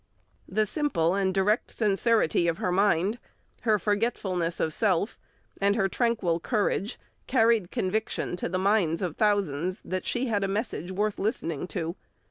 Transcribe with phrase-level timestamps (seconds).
[0.49, 3.19] The simple and direct sincerity of her mind,
[3.61, 5.19] her forgetfulness of self,
[5.61, 10.47] and her tranquil courage, carried conviction to the minds of thousands that she had a
[10.47, 11.95] message worth listening to.